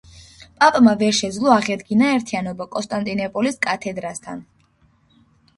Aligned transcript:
პაპმა 0.61 0.93
ვერ 1.01 1.11
შეძლო 1.17 1.51
აღედგინა 1.57 2.09
ერთიანობა 2.21 2.67
კონსტანტინოპოლის 2.77 3.63
კათედრასთან. 3.67 4.41